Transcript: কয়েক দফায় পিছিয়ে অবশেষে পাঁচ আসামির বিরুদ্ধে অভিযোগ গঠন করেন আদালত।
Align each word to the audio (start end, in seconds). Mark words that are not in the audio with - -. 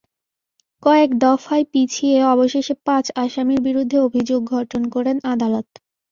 কয়েক 0.83 1.09
দফায় 1.23 1.65
পিছিয়ে 1.71 2.17
অবশেষে 2.25 2.73
পাঁচ 2.87 3.05
আসামির 3.23 3.59
বিরুদ্ধে 3.67 3.97
অভিযোগ 4.07 4.39
গঠন 4.53 4.81
করেন 4.93 5.17
আদালত। 5.33 5.67